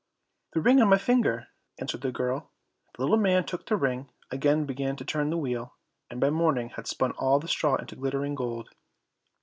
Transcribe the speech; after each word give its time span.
"The 0.53 0.61
ring 0.61 0.81
on 0.81 0.89
my 0.89 0.97
finger," 0.97 1.49
answered 1.77 2.01
the 2.01 2.11
girl. 2.11 2.49
The 2.95 3.03
little 3.03 3.19
man 3.19 3.45
took 3.45 3.67
the 3.67 3.75
ring, 3.77 4.09
again 4.31 4.65
began 4.65 4.95
to 4.95 5.05
turn 5.05 5.29
the 5.29 5.37
wheel, 5.37 5.75
and 6.09 6.19
by 6.19 6.31
morning 6.31 6.69
had 6.69 6.87
spun 6.87 7.11
all 7.19 7.37
the 7.39 7.47
straw 7.47 7.75
into 7.75 7.95
glittering 7.95 8.33
gold. 8.33 8.69